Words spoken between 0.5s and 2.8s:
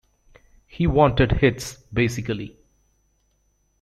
He wanted hits, basically.